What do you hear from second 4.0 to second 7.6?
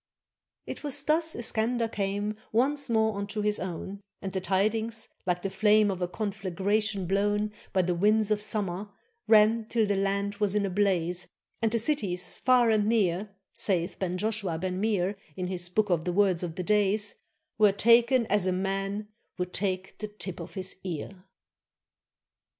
And the tidings, like the flame Of a conflagration blown